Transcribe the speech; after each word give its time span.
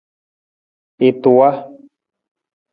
I 1.07 1.09
tuwa. 1.21 1.49